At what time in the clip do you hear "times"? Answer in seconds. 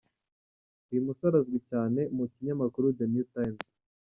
3.33-3.65